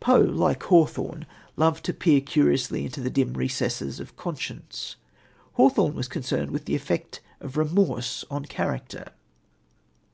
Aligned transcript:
Poe, 0.00 0.18
like 0.20 0.62
Hawthorne, 0.62 1.26
loved 1.58 1.84
to 1.84 1.92
peer 1.92 2.22
curiously 2.22 2.86
into 2.86 3.02
the 3.02 3.10
dim 3.10 3.34
recesses 3.34 4.00
of 4.00 4.16
conscience. 4.16 4.96
Hawthorne 5.56 5.94
was 5.94 6.08
concerned 6.08 6.52
with 6.52 6.64
the 6.64 6.74
effect 6.74 7.20
of 7.38 7.58
remorse 7.58 8.24
on 8.30 8.46
character. 8.46 9.12